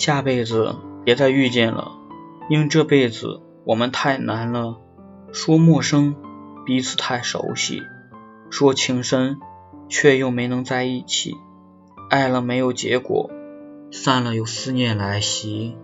[0.00, 0.74] 下辈子
[1.04, 2.00] 别再遇见了。
[2.48, 4.78] 因为这辈子我们太难了
[5.30, 6.16] 说陌生
[6.66, 7.82] 彼此太熟悉
[8.50, 9.38] 说情深
[9.88, 11.36] 却又没能在一起
[12.08, 13.30] 爱了没有结果
[13.92, 15.76] 散了又思念来袭。